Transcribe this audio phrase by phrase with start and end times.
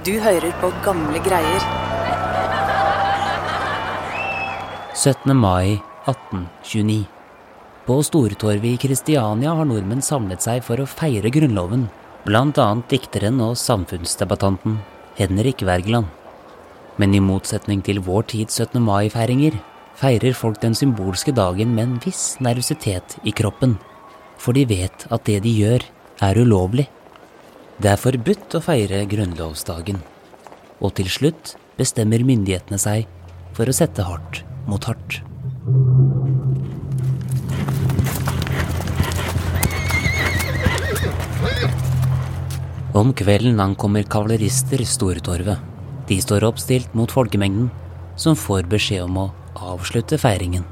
[0.00, 1.64] Du hører på gamle greier.
[4.96, 5.34] 17.
[5.36, 5.74] mai
[6.08, 7.02] 1829.
[7.84, 11.82] På Stortorvet i Kristiania har nordmenn samlet seg for å feire Grunnloven,
[12.24, 14.78] annet dikteren og samfunnsdebattanten
[15.18, 16.08] Henrik Wergeland.
[16.96, 18.80] Men i motsetning til vår tids 17.
[18.80, 19.58] mai-feiringer
[20.00, 23.76] feirer folk den symbolske dagen med en viss nervøsitet i kroppen,
[24.38, 25.84] for de vet at det de gjør,
[26.24, 26.88] er ulovlig.
[27.80, 30.02] Det er forbudt å feire grunnlovsdagen,
[30.84, 33.06] og til slutt bestemmer myndighetene seg
[33.56, 35.22] for å sette hardt mot hardt.
[43.00, 45.64] Om kvelden ankommer kavalerister Stortorvet.
[46.10, 47.70] De står oppstilt mot folkemengden,
[48.20, 49.28] som får beskjed om å
[49.72, 50.68] avslutte feiringen.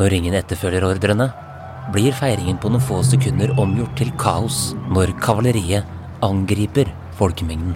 [0.00, 1.28] Når ingen etterfølger ordrene,
[1.90, 5.88] blir feiringen på noen få sekunder omgjort til kaos når kavaleriet
[6.22, 7.74] angriper folkemengden.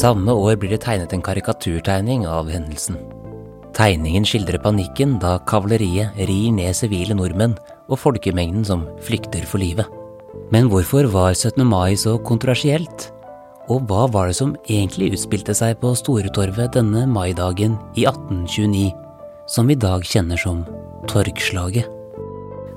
[0.00, 2.96] Samme år blir det tegnet en karikaturtegning av hendelsen.
[3.76, 7.58] Tegningen skildrer panikken da kavaleriet rir ned sivile nordmenn
[7.90, 9.84] og folkemengden som flykter for livet.
[10.54, 11.60] Men hvorfor var 17.
[11.68, 13.10] mai så kontroversielt?
[13.68, 18.88] Og hva var det som egentlig utspilte seg på Storetorvet denne maidagen i 1829,
[19.52, 20.64] som vi i dag kjenner som
[21.12, 21.84] Torgslaget?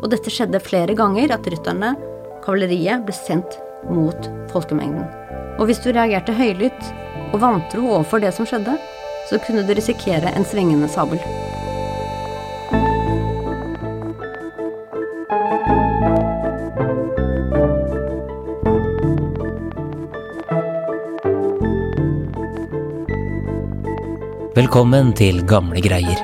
[0.03, 1.95] Og dette skjedde flere ganger, at rytterne,
[2.43, 5.22] kavaleriet, ble sendt mot folkemengden.
[5.59, 6.91] Og hvis du reagerte høylytt
[7.33, 8.73] og vantro overfor det som skjedde,
[9.29, 11.21] så kunne du risikere en svingende sabel.
[24.53, 26.19] Velkommen til Gamle greier.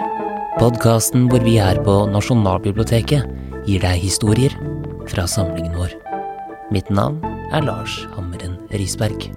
[0.59, 3.25] Podkasten hvor vi her på Nasjonalbiblioteket
[3.65, 4.53] gir deg historier
[5.09, 5.95] fra samlingen vår.
[6.73, 7.21] Mitt navn
[7.53, 8.38] er Lars Hammeren
[8.71, 9.29] Risberg.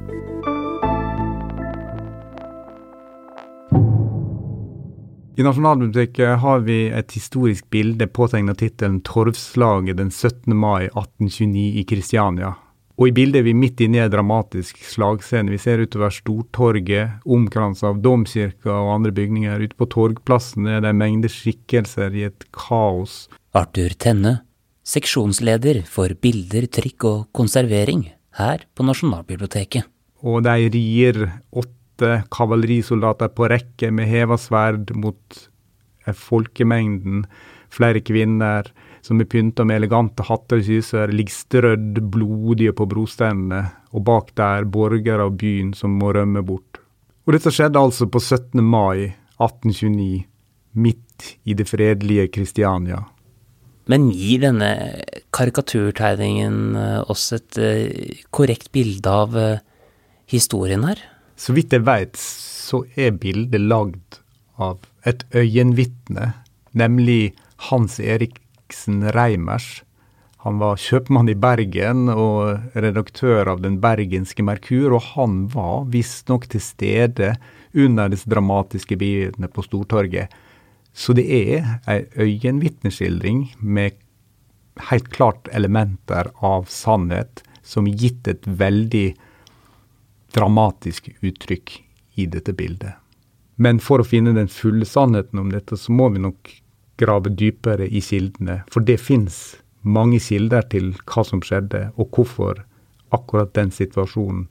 [5.36, 10.52] I Nasjonalbiblioteket har vi et historisk bilde påtegna tittelen 'Torvslaget den 17.
[10.56, 12.52] mai 1829 i Kristiania'.
[13.00, 15.50] Og i bildet er vi midt inne i en dramatisk slagscene.
[15.50, 19.64] Vi ser utover Stortorget, omkransa av domkirka og andre bygninger.
[19.64, 23.28] Ute på Torgplassen er det en mengde skikkelser i et kaos.
[23.56, 24.42] Arthur Tenne,
[24.84, 29.88] seksjonsleder for bilder, trykk og konservering her på Nasjonalbiblioteket.
[30.22, 31.18] Og de rir
[31.50, 35.42] åtte kavalerisoldater på rekke med heva sverd mot
[36.06, 37.26] eh, folkemengden.
[37.72, 38.70] Flere kvinner
[39.02, 44.30] som er pynta med elegante hatter og kyser, ligger strødd blodige på brosteinene, og bak
[44.38, 46.78] der borgere av byen som må rømme bort.
[47.26, 48.62] Og dette skjedde altså på 17.
[48.62, 49.10] mai
[49.42, 50.22] 1829,
[50.72, 53.02] midt i det fredelige Kristiania.
[53.90, 54.70] Men gir denne
[55.34, 59.62] karikaturtegningen eh, oss et eh, korrekt bilde av eh,
[60.30, 61.00] historien her?
[61.34, 64.20] Så vidt jeg veit, så er bildet lagd
[64.62, 66.30] av et øyenvitne,
[66.78, 67.32] nemlig
[67.70, 69.80] Hans Eriksen Reimers.
[70.46, 76.48] Han var kjøpmann i Bergen og redaktør av den bergenske Merkur, og han var visstnok
[76.50, 77.34] til stede
[77.74, 80.30] under disse dramatiske begivenhetene på Stortorget.
[80.92, 83.96] Så det er ei øyenvitneskildring med
[84.90, 89.14] helt klart elementer av sannhet, som gitt et veldig
[90.34, 91.78] dramatisk uttrykk
[92.20, 92.98] i dette bildet.
[93.56, 96.50] Men for å finne den fulle sannheten om dette, så må vi nok
[97.00, 98.62] grave dypere i kildene.
[98.72, 102.64] For det fins mange kilder til hva som skjedde, og hvorfor
[103.12, 104.48] akkurat den situasjonen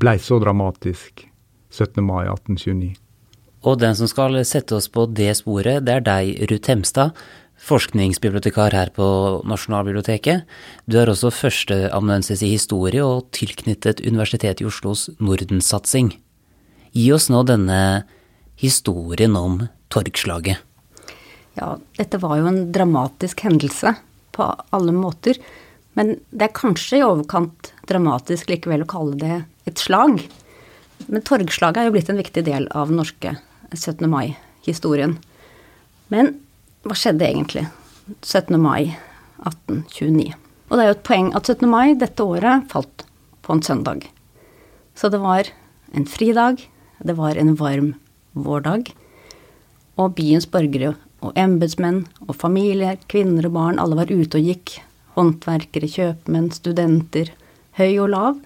[0.00, 1.26] blei så dramatisk
[1.70, 2.02] 17.
[2.04, 2.99] mai 1829.
[3.60, 7.16] Og den som skal sette oss på det sporet, det er deg, Ruth Hemstad,
[7.60, 9.06] forskningsbibliotekar her på
[9.48, 10.46] Nasjonalbiblioteket.
[10.88, 16.14] Du er også førsteamanuensis i historie og tilknyttet Universitetet i Oslos Nordensatsing.
[16.96, 18.06] Gi oss nå denne
[18.60, 19.60] historien om
[19.92, 20.64] Torgslaget.
[21.58, 23.92] Ja, dette var jo en dramatisk hendelse
[24.32, 25.36] på alle måter.
[25.98, 29.36] Men det er kanskje i overkant dramatisk likevel å kalle det
[29.68, 30.22] et slag.
[31.10, 33.34] Men torgslaget er jo blitt en viktig del av den norske
[33.76, 34.06] 17.
[34.10, 35.18] mai-historien.
[36.10, 36.34] Men
[36.86, 37.66] hva skjedde egentlig
[38.22, 38.56] 17.
[38.60, 38.96] mai
[39.44, 40.34] 1829?
[40.70, 41.66] Og det er jo et poeng at 17.
[41.70, 43.04] mai dette året falt
[43.42, 44.06] på en søndag.
[44.94, 45.48] Så det var
[45.92, 46.62] en fridag,
[47.02, 47.94] det var en varm
[48.32, 48.92] vårdag.
[49.98, 54.78] Og byens borgere og embetsmenn og familier, kvinner og barn, alle var ute og gikk.
[55.16, 57.32] Håndverkere, kjøpmenn, studenter,
[57.80, 58.38] høy og lav.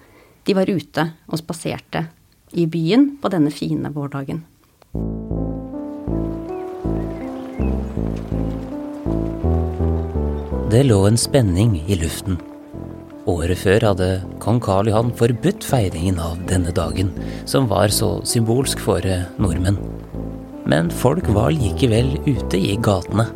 [0.45, 2.07] De var ute og spaserte
[2.55, 4.43] i byen på denne fine vårdagen.
[10.75, 12.35] Det lå en spenning i luften.
[13.31, 14.09] Året før hadde
[14.43, 17.13] kong Karl Johan forbudt feiringen av denne dagen,
[17.47, 19.05] som var så symbolsk for
[19.39, 19.79] nordmenn.
[20.67, 23.29] Men folk var likevel ute i gatene.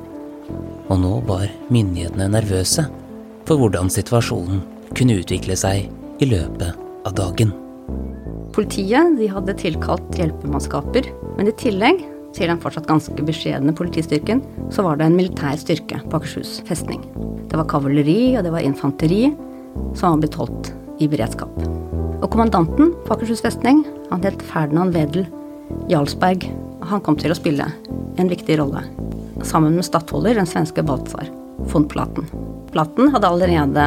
[0.90, 2.90] Og nå var myndighetene nervøse
[3.48, 4.62] for hvordan situasjonen
[4.92, 5.88] kunne utvikle seg
[6.20, 6.76] i løpet
[7.08, 7.56] av dagen.
[8.56, 12.02] Politiet de hadde tilkalt hjelpemannskaper, men i tillegg
[12.36, 14.42] til den fortsatt ganske beskjedne politistyrken,
[14.74, 17.02] så var det en militær styrke på Akershus festning.
[17.50, 19.30] Det var kavaleri og det var infanteri
[19.98, 21.54] som var blitt holdt i beredskap.
[22.20, 25.28] Og kommandanten på Akershus festning, han het Ferdinand Wedel
[25.90, 26.48] Jarlsberg
[26.90, 27.68] han kom til å spille
[28.20, 28.82] en viktig rolle.
[29.46, 31.30] Sammen med stattholder, den svenske Baltzar
[31.72, 32.28] von Platen.
[32.74, 33.86] Platen hadde allerede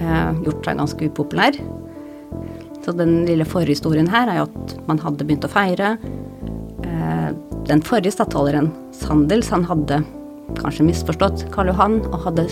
[0.00, 1.58] eh, gjort seg ganske upopulær.
[2.84, 5.94] Så den lille forhistorien her er jo at man hadde begynt å feire.
[6.84, 7.30] Eh,
[7.64, 10.02] den forrige stattholderen, Sandels, han hadde
[10.58, 12.44] kanskje misforstått Karl Johan og hadde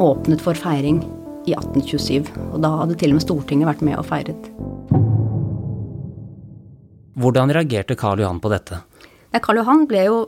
[0.00, 1.02] åpnet for feiring
[1.44, 2.32] i 1827.
[2.54, 4.48] Og da hadde til og med Stortinget vært med og feiret.
[7.20, 8.80] Hvordan reagerte Karl Johan på dette?
[9.34, 10.22] Ja, Karl Johan ble jo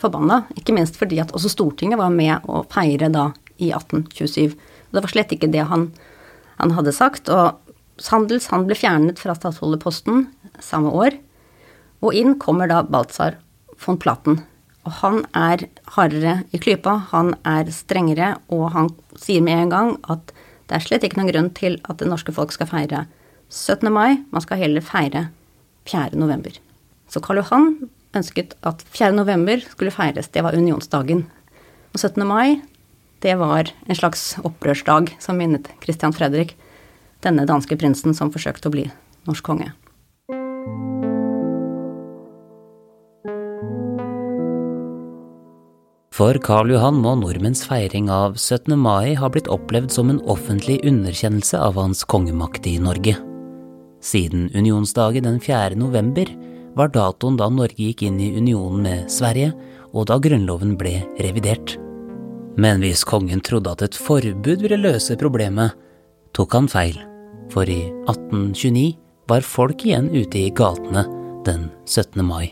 [0.00, 4.52] forbanna, ikke minst fordi at også Stortinget var med å feire da i 1827.
[4.92, 5.88] Det var slett ikke det han,
[6.60, 7.32] han hadde sagt.
[7.32, 7.56] Og
[8.02, 10.26] Sandels han ble fjernet fra statsholderposten
[10.62, 11.16] samme år.
[12.04, 13.38] Og inn kommer da Baltzar
[13.82, 14.42] von Platen.
[14.86, 15.64] Og han er
[15.96, 20.30] hardere i klypa, han er strengere, og han sier med en gang at
[20.66, 23.06] det er slett ikke noen grunn til at det norske folk skal feire
[23.50, 23.86] 17.
[23.94, 25.28] mai, man skal heller feire
[25.86, 26.18] 4.
[26.18, 26.54] november.
[27.10, 27.68] Så Karl Johan
[28.16, 29.12] ønsket at 4.
[29.14, 30.30] november skulle feires.
[30.34, 31.26] Det var unionsdagen.
[31.94, 32.26] Og 17.
[32.26, 32.60] mai,
[33.22, 36.56] det var en slags opprørsdag som minnet Christian Fredrik,
[37.24, 38.86] denne danske prinsen som forsøkte å bli
[39.26, 39.72] norsk konge.
[46.16, 48.72] For Karl Johan må nordmenns feiring av 17.
[48.80, 53.18] mai ha blitt opplevd som en offentlig underkjennelse av hans kongemakt i Norge.
[54.00, 55.76] Siden unionsdagen den 4.
[55.76, 56.30] november
[56.76, 59.52] var datoen da Norge gikk inn i unionen med Sverige,
[59.92, 61.76] og da Grunnloven ble revidert.
[62.56, 65.76] Men hvis kongen trodde at et forbud ville løse problemet,
[66.36, 66.98] tok han feil,
[67.48, 68.90] for i 1829
[69.30, 71.06] var folk igjen ute i gatene
[71.46, 72.20] den 17.
[72.26, 72.50] mai.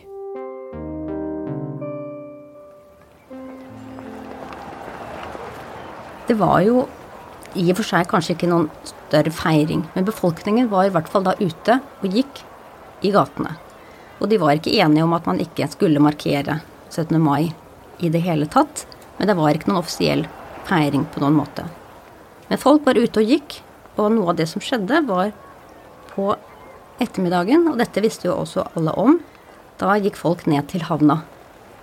[6.24, 6.86] Det var jo
[7.54, 11.26] i og for seg kanskje ikke noen større feiring, men befolkningen var i hvert fall
[11.26, 12.40] da ute og gikk
[13.04, 13.52] i gatene.
[14.22, 17.20] Og de var ikke enige om at man ikke skulle markere 17.
[17.20, 17.52] mai
[18.00, 18.86] i det hele tatt.
[19.18, 20.24] Men det var ikke noen offisiell
[20.66, 21.66] feiring på noen måte.
[22.48, 23.60] Men folk var ute og gikk,
[23.96, 25.30] og noe av det som skjedde, var
[26.14, 26.32] på
[27.02, 29.18] ettermiddagen, og dette visste jo også alle om,
[29.78, 31.20] da gikk folk ned til havna.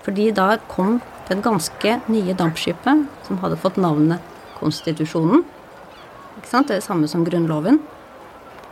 [0.06, 1.00] Fordi da kom
[1.30, 4.24] det ganske nye dampskipet som hadde fått navnet
[4.62, 5.42] Konstitusjonen.
[6.38, 6.70] Ikke sant?
[6.70, 7.80] Det er samme som Grunnloven.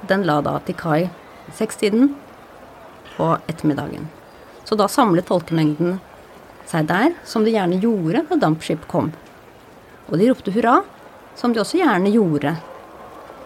[0.09, 1.09] Den la da til kai
[1.57, 2.11] sekstiden
[3.15, 4.05] på ettermiddagen.
[4.69, 5.97] Så da samlet folkemengden
[6.69, 9.09] seg der, som de gjerne gjorde når dampskip kom.
[10.09, 10.83] Og de ropte hurra,
[11.39, 12.53] som de også gjerne gjorde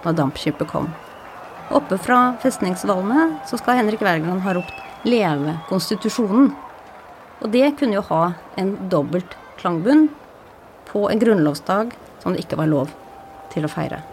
[0.03, 0.89] når dampskipet kom.
[1.73, 6.53] Oppe fra festningsvallene så skal Henrik Wergeland ha ropt 'Leve konstitusjonen'.
[7.41, 10.09] Og det kunne jo ha en dobbelt klangbunn
[10.87, 12.91] på en grunnlovsdag som det ikke var lov
[13.51, 14.12] til å feire.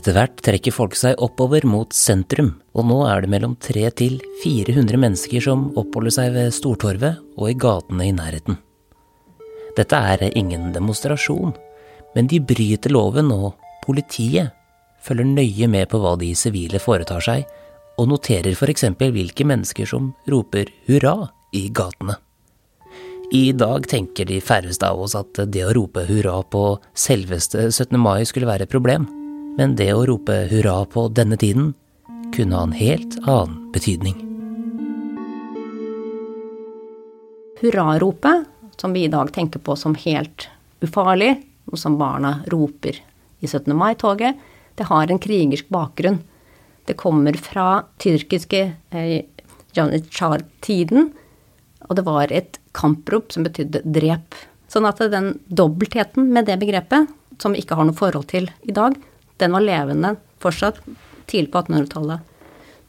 [0.00, 4.14] Etter hvert trekker folk seg oppover mot sentrum, og nå er det mellom 300 til
[4.40, 8.56] 400 mennesker som oppholder seg ved Stortorvet og i gatene i nærheten.
[9.76, 11.52] Dette er ingen demonstrasjon,
[12.16, 14.56] men de bryter loven, og politiet
[15.04, 17.44] følger nøye med på hva de sivile foretar seg,
[18.00, 18.88] og noterer f.eks.
[18.96, 22.16] hvilke mennesker som roper hurra i gatene.
[23.36, 28.00] I dag tenker de færreste av oss at det å rope hurra på selveste 17.
[28.00, 29.10] mai skulle være et problem
[29.60, 31.74] men det å rope hurra på denne tiden
[32.32, 34.14] kunne ha en helt annen betydning.
[37.60, 38.46] Hurraropet,
[38.80, 40.46] som vi i dag tenker på som helt
[40.80, 41.34] ufarlig,
[41.68, 43.02] og som barna roper
[43.44, 43.74] i 17.
[43.76, 44.38] mai-toget,
[44.80, 46.22] det har en krigersk bakgrunn.
[46.88, 49.44] Det kommer fra tyrkiske eh,
[49.76, 51.12] Janitsjar-tiden,
[51.84, 54.40] og det var et kamprop som betydde 'drep
[54.70, 57.10] Sånn at den dobbeltheten med det begrepet,
[57.42, 58.94] som vi ikke har noe forhold til i dag,
[59.40, 60.80] den var levende fortsatt
[61.30, 62.26] tidlig på 1800-tallet.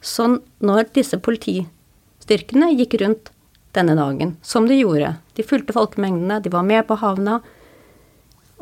[0.02, 0.26] Så
[0.64, 3.30] når disse politistyrkene gikk rundt
[3.76, 7.40] denne dagen, som de gjorde, de fulgte folkemengdene, de var med på havna,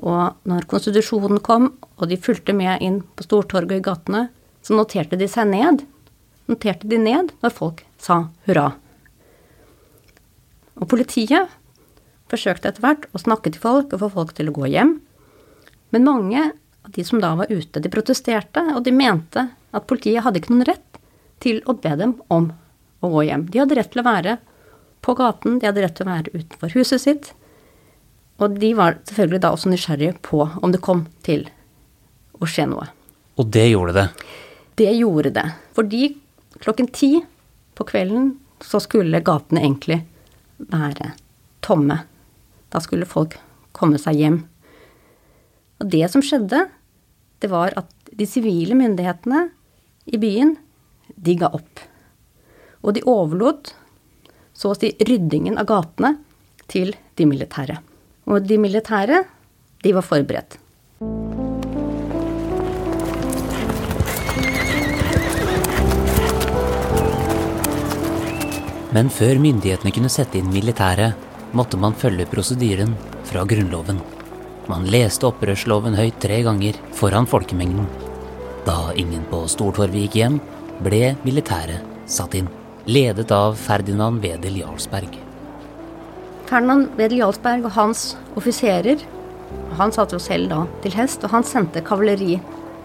[0.01, 4.23] og når konstitusjonen kom, og de fulgte med inn på Stortorget og i gatene,
[4.65, 5.85] så noterte de seg ned.
[6.49, 8.73] Noterte de ned når folk sa hurra.
[10.81, 11.53] Og politiet
[12.31, 14.97] forsøkte etter hvert å snakke til folk og få folk til å gå hjem.
[15.93, 16.51] Men mange
[16.83, 20.55] av de som da var ute, de protesterte, og de mente at politiet hadde ikke
[20.55, 21.01] noen rett
[21.41, 22.51] til å be dem om
[23.01, 23.47] å gå hjem.
[23.53, 24.37] De hadde rett til å være
[25.05, 27.31] på gaten, de hadde rett til å være utenfor huset sitt.
[28.41, 31.47] Og de var selvfølgelig da også nysgjerrige på om det kom til
[32.41, 32.89] å skje noe.
[33.41, 34.07] Og det gjorde det?
[34.81, 35.47] Det gjorde det.
[35.77, 36.15] Fordi
[36.61, 37.13] klokken ti
[37.77, 38.35] på kvelden
[38.65, 40.03] så skulle gatene egentlig
[40.71, 41.15] være
[41.65, 42.03] tomme.
[42.73, 43.37] Da skulle folk
[43.77, 44.41] komme seg hjem.
[45.81, 46.67] Og det som skjedde,
[47.41, 49.47] det var at de sivile myndighetene
[50.13, 50.59] i byen,
[51.17, 51.81] de ga opp.
[52.85, 53.73] Og de overlot
[54.57, 56.19] så å si ryddingen av gatene
[56.69, 57.79] til de militære.
[58.29, 59.25] Og de militære,
[59.81, 60.59] de var forberedt.
[68.91, 71.17] Men før myndighetene kunne sette inn militæret,
[71.57, 72.93] måtte man følge prosedyren
[73.31, 74.03] fra Grunnloven.
[74.71, 77.89] Man leste opprørsloven høyt tre ganger foran folkemengden.
[78.67, 80.37] Da ingen på Stortorvet gikk hjem,
[80.85, 82.47] ble militæret satt inn,
[82.87, 85.17] ledet av Ferdinand Wedel Jarlsberg.
[86.47, 89.03] Ferdinand Wedel Jarlsberg og hans offiserer
[89.81, 92.37] Han satt jo selv da til hest, og han sendte kavaleri.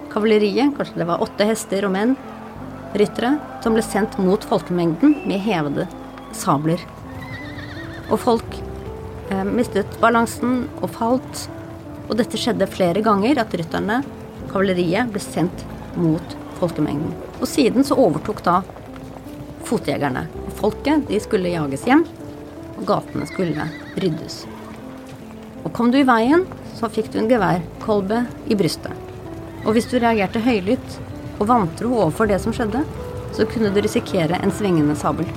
[0.10, 2.16] Kavaleriet, kanskje det var åtte hester og menn,
[2.98, 5.86] ryttere, som ble sendt mot folkemengden med hevede
[6.34, 6.82] sabler.
[8.10, 8.58] Og folk
[9.30, 11.46] eh, mistet balansen og falt.
[12.10, 14.02] Og dette skjedde flere ganger, at rytterne,
[14.52, 15.66] kavaleriet, ble sendt
[15.98, 17.14] mot folkemengden.
[17.40, 18.60] Og siden så overtok da
[19.66, 20.28] fotjegerne.
[20.60, 22.06] Folket de skulle jages hjem,
[22.76, 24.44] og gatene skulle ryddes.
[25.66, 26.46] Og kom du i veien,
[26.78, 28.94] så fikk du en geværkolbe i brystet.
[29.66, 31.00] Og hvis du reagerte høylytt
[31.40, 32.84] og vantro overfor det som skjedde,
[33.36, 35.28] så kunne du risikere en svingende sabel.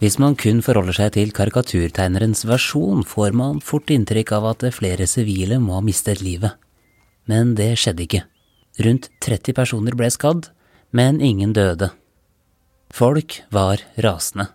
[0.00, 5.04] Hvis man kun forholder seg til karikaturtegnerens versjon, får man fort inntrykk av at flere
[5.04, 6.56] sivile må ha mistet livet.
[7.28, 8.22] Men det skjedde ikke.
[8.80, 10.48] Rundt 30 personer ble skadd,
[10.96, 11.90] men ingen døde.
[12.90, 14.48] Folk var rasende.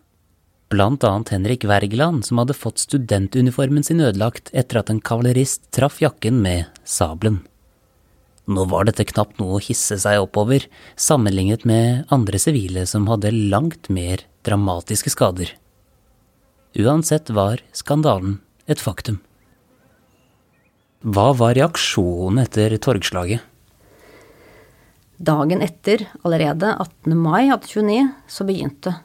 [0.74, 6.02] Blant annet Henrik Wergeland, som hadde fått studentuniformen sin ødelagt etter at en kavalerist traff
[6.02, 7.44] jakken med sabelen.
[8.46, 13.34] Nå var dette knapt noe å hisse seg oppover, sammenlignet med andre sivile som hadde
[13.34, 15.50] langt mer dramatiske skader.
[16.78, 19.18] Uansett var skandalen et faktum.
[21.06, 23.42] Hva var reaksjonen etter torgslaget?
[25.16, 27.16] Dagen etter, allerede 18.
[27.16, 28.96] mai 1829, så begynte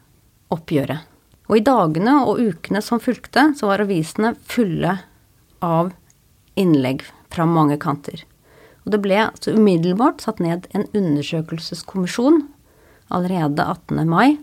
[0.50, 1.06] oppgjøret.
[1.50, 4.96] Og i dagene og ukene som fulgte, så var avisene fulle
[5.62, 5.92] av
[6.58, 8.24] innlegg fra mange kanter.
[8.90, 12.48] Og det ble altså umiddelbart satt ned en undersøkelseskommisjon
[13.14, 14.02] allerede 18.
[14.10, 14.40] mai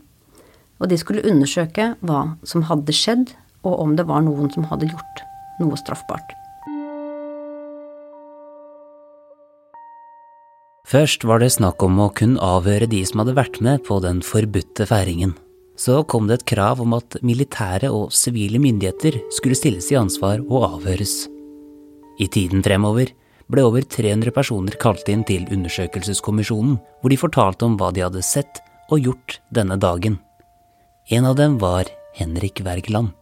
[0.77, 3.31] og de skulle undersøke hva som hadde skjedd,
[3.65, 5.23] og om det var noen som hadde gjort
[5.61, 6.35] noe straffbart.
[10.87, 14.21] Først var det snakk om å kun avhøre de som hadde vært med på den
[14.23, 15.33] forbudte feiringen.
[15.77, 20.39] Så kom det et krav om at militære og sivile myndigheter skulle stilles i ansvar
[20.47, 21.25] og avhøres.
[22.23, 23.11] I tiden fremover
[23.51, 28.23] ble over 300 personer kalt inn til undersøkelseskommisjonen, hvor de fortalte om hva de hadde
[28.25, 28.61] sett
[28.91, 30.19] og gjort denne dagen.
[31.09, 31.87] En av dem var
[32.17, 33.13] Henrik Wergeland.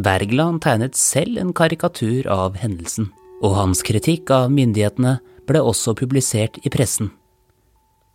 [0.00, 3.10] Wergeland tegnet selv en karikatur av hendelsen,
[3.44, 7.10] og hans kritikk av myndighetene ble også publisert i pressen.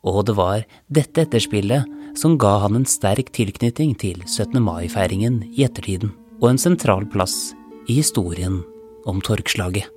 [0.05, 4.61] Og det var dette etterspillet som ga han en sterk tilknytning til 17.
[4.63, 7.53] mai-feiringen i ettertiden, og en sentral plass
[7.89, 8.61] i historien
[9.05, 9.94] om torgslaget.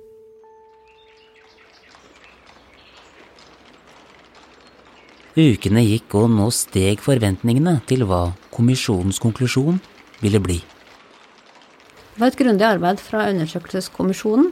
[5.39, 9.77] Ukene gikk, og nå steg forventningene til hva kommisjonens konklusjon
[10.19, 10.57] ville bli.
[10.59, 14.49] Det var et grundig arbeid fra undersøkelseskommisjonen.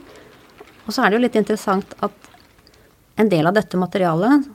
[0.88, 2.30] Og så er det jo litt interessant at
[3.20, 4.48] en del av dette materialet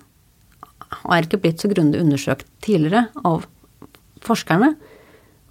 [1.02, 3.44] har ikke blitt så grundig undersøkt tidligere av
[4.24, 4.72] forskerne.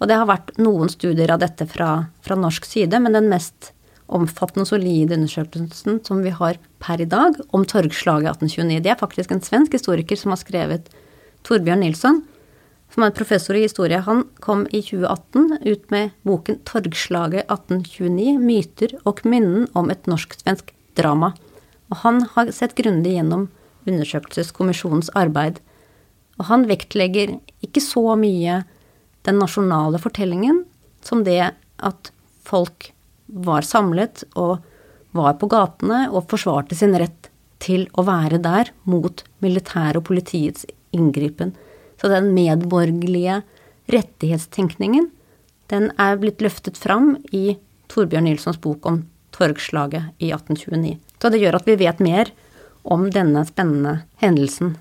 [0.02, 3.70] Og det har vært noen studier av dette fra, fra norsk side, men den mest
[4.12, 8.82] omfattende og solide undersøkelsen som vi har per i dag om torgslaget 1829.
[8.84, 10.90] Det er faktisk en svensk historiker som har skrevet
[11.46, 12.22] Torbjørn Nilsson,
[12.92, 14.02] som er professor i historie.
[14.04, 20.74] Han kom i 2018 ut med boken 'Torgslaget 1829 myter og minnen om et norsk-svensk
[20.96, 21.32] drama'.
[21.90, 23.48] Og han har sett grundig gjennom
[23.86, 25.60] undersøkelseskommisjonens arbeid.
[26.38, 28.62] Og han vektlegger ikke så mye
[29.26, 30.64] den nasjonale fortellingen
[31.02, 32.12] som det at
[32.44, 32.92] folk
[33.32, 34.60] var samlet og
[35.16, 37.28] var på gatene og forsvarte sin rett
[37.62, 41.54] til å være der mot militæret og politiets inngripen.
[42.00, 43.42] Så den medborgerlige
[43.92, 45.10] rettighetstenkningen,
[45.70, 47.56] den er blitt løftet fram i
[47.92, 49.02] Torbjørn Nilssons bok om
[49.36, 50.96] torgslaget i 1829.
[51.22, 52.32] Så det gjør at vi vet mer
[52.82, 54.74] om denne spennende hendelsen,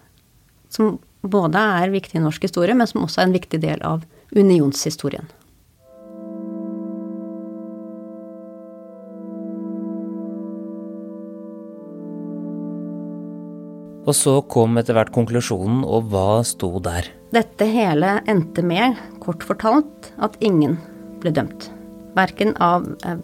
[0.74, 4.03] som både er viktig i norsk historie, men som også er en viktig del av
[4.34, 5.29] unionshistorien.
[14.12, 17.06] Og så kom etter hvert konklusjonen, og hva sto der?
[17.32, 20.75] Dette hele endte med, kort fortalt, at ingen
[21.24, 21.70] ble dømt.
[22.18, 23.22] Verken av eh,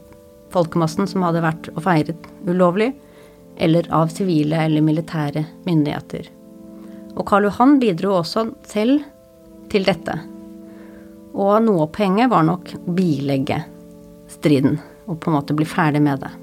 [0.56, 2.94] folkemassen som hadde vært og feiret ulovlig,
[3.60, 6.32] eller av sivile eller militære myndigheter.
[7.18, 9.04] Og Karl Johan bidro også selv
[9.68, 10.16] til dette.
[11.36, 13.60] Og noe av poenget var nok å bilegge
[14.32, 16.36] striden, og på en måte bli ferdig med det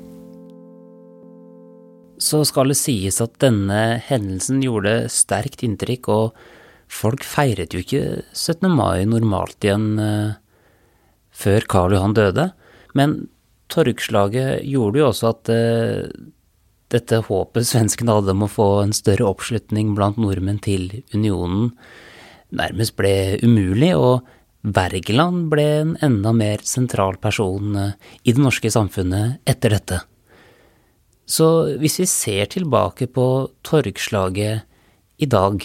[2.25, 6.39] så skal det sies at denne hendelsen gjorde sterkt inntrykk, og
[6.89, 8.69] folk feiret jo ikke 17.
[8.73, 10.37] mai normalt igjen eh,
[11.35, 12.49] før Karl Johan døde.
[12.97, 13.17] Men
[13.73, 16.07] torgslaget gjorde jo også at eh,
[16.95, 21.73] dette håpet svenskene hadde om å få en større oppslutning blant nordmenn til unionen,
[22.55, 24.25] nærmest ble umulig, og
[24.65, 30.01] Wergeland ble en enda mer sentral person eh, i det norske samfunnet etter dette.
[31.25, 31.47] Så
[31.81, 34.65] hvis vi ser tilbake på torgslaget
[35.17, 35.65] i dag,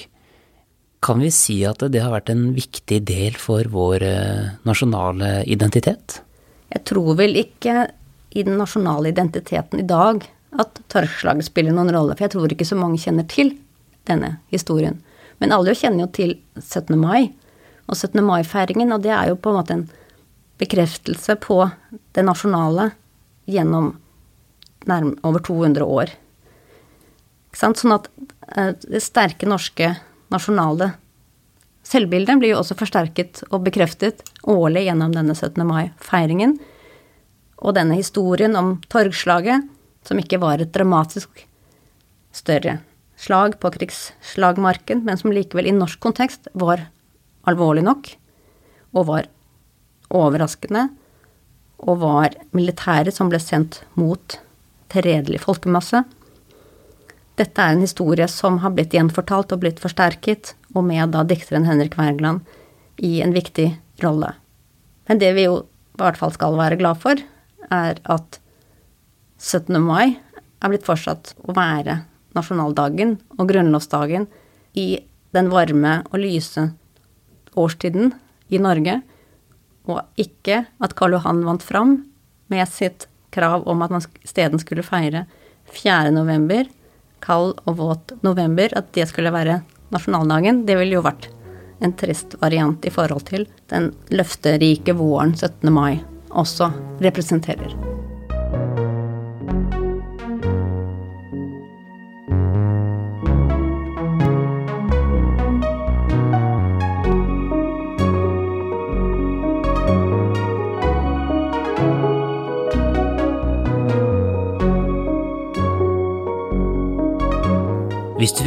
[1.04, 6.20] kan vi si at det har vært en viktig del for vår eh, nasjonale identitet?
[6.70, 7.88] Jeg tror vel ikke
[8.36, 10.26] i den nasjonale identiteten i dag
[10.60, 13.54] at torgslaget spiller noen rolle, for jeg tror ikke så mange kjenner til
[14.10, 15.00] denne historien.
[15.40, 16.96] Men alle kjenner jo til 17.
[17.00, 17.32] mai
[17.90, 18.22] og 17.
[18.26, 19.88] mai-feiringen, og det er jo på en måte en
[20.60, 21.64] bekreftelse på
[22.14, 22.92] det nasjonale
[23.50, 23.94] gjennom
[24.88, 26.14] nærm over 200 år.
[27.56, 28.10] Sånn at
[28.56, 29.96] eh, det sterke norske
[30.30, 30.94] nasjonale
[31.90, 35.64] selvbildet blir jo også forsterket og bekreftet årlig gjennom denne 17.
[35.66, 36.58] mai-feiringen.
[37.60, 39.66] Og denne historien om torgslaget,
[40.06, 41.44] som ikke var et dramatisk
[42.36, 42.80] større
[43.20, 46.86] slag på krigsslagmarken, men som likevel i norsk kontekst var
[47.50, 48.14] alvorlig nok,
[48.96, 49.28] og var
[50.10, 50.88] overraskende,
[51.80, 54.40] og var militæret som ble sendt mot
[54.90, 56.04] til redelig folkemasse.
[57.40, 61.68] Dette er en historie som har blitt gjenfortalt og blitt forsterket, og med da dikteren
[61.70, 62.44] Henrik Wergeland
[62.98, 63.72] i en viktig
[64.04, 64.34] rolle.
[65.08, 67.22] Men det vi jo i hvert fall skal være glad for,
[67.70, 68.40] er at
[69.40, 69.80] 17.
[69.82, 70.18] mai
[70.60, 72.02] er blitt fortsatt å være
[72.36, 74.28] nasjonaldagen og grunnlovsdagen
[74.78, 75.00] i
[75.36, 76.70] den varme og lyse
[77.60, 78.14] årstiden
[78.50, 79.00] i Norge,
[79.90, 81.96] og ikke at Karl Johan vant fram
[82.52, 85.26] med sitt krav om at man steden skulle feire
[85.74, 86.12] 4.
[86.16, 86.66] november,
[87.22, 89.62] kald og våt november, at det skulle være
[89.94, 91.30] nasjonaldagen, det ville jo vært
[91.84, 95.72] en trist variant i forhold til den løfterike våren 17.
[95.74, 96.72] mai også
[97.04, 97.99] representerer.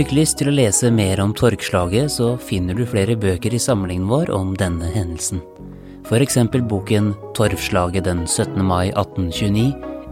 [0.03, 4.09] Fikk lyst til å lese mer om torgslaget, så finner du flere bøker i samlingen
[4.11, 5.39] vår om denne hendelsen.
[6.13, 8.59] Eksempel boken Torvslaget den 17.
[8.67, 9.69] mai 1829,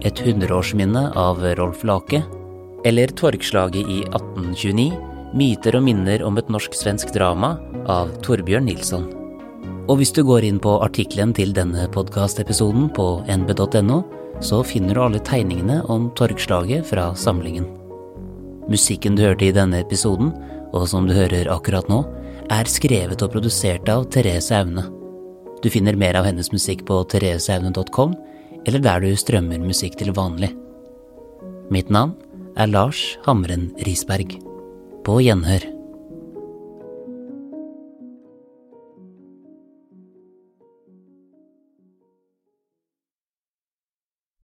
[0.07, 2.23] et hundreårsminne av Rolf Lake,
[2.87, 4.87] eller Torgslaget i 1829,
[5.35, 7.57] myter og minner om et norsk-svensk drama
[7.91, 9.11] av Torbjørn Nilsson.
[9.91, 14.01] Og hvis du går inn på artikkelen til denne podkastepisoden på nb.no,
[14.39, 17.80] så finner du alle tegningene om torgslaget fra samlingen.
[18.71, 20.31] Musikken du hørte i denne episoden,
[20.71, 22.05] og som du hører akkurat nå,
[22.51, 24.87] er skrevet og produsert av Therese Aune.
[25.61, 28.15] Du finner mer av hennes musikk på thereseaune.com,
[28.67, 30.53] eller der du strømmer musikk til vanlig.
[31.71, 32.15] Mitt navn
[32.57, 34.39] er Lars Hamren Risberg.
[35.05, 35.80] På gjenhør.